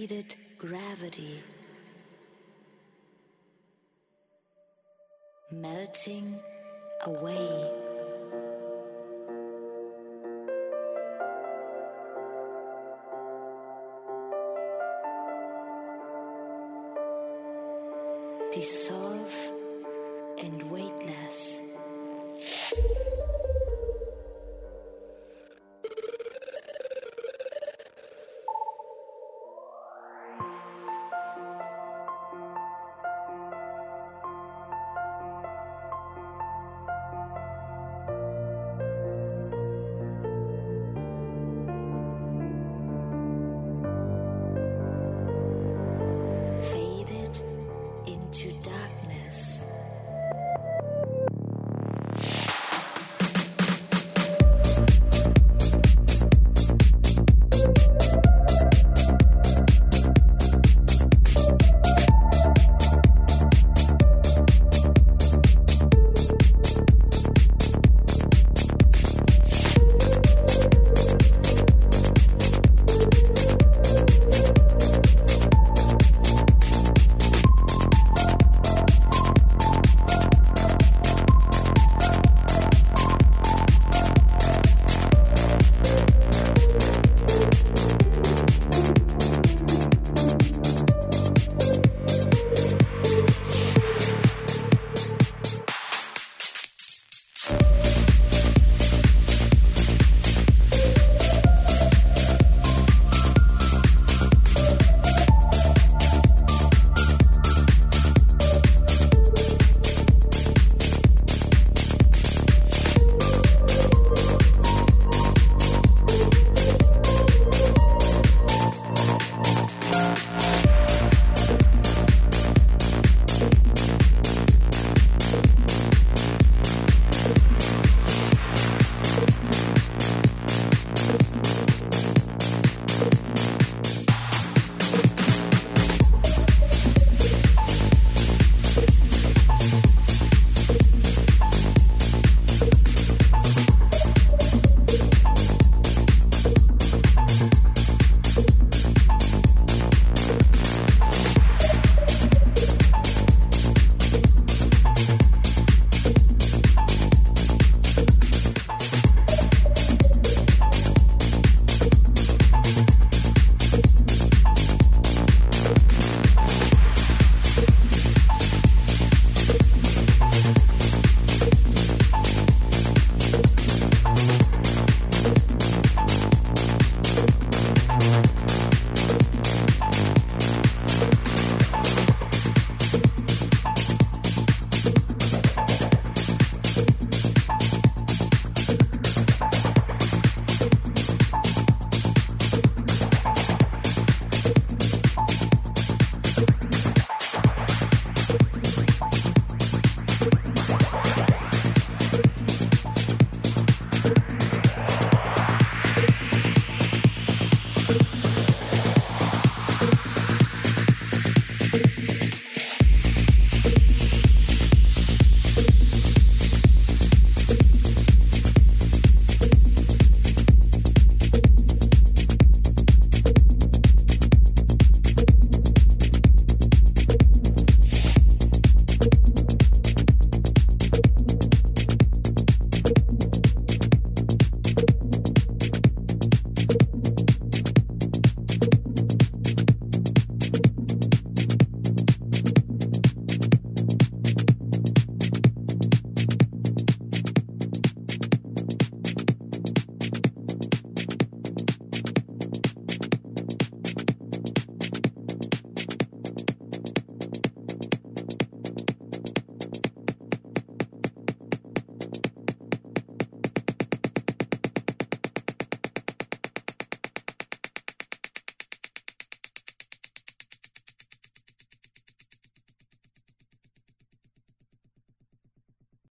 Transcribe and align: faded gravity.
faded 0.00 0.34
gravity. 0.56 1.42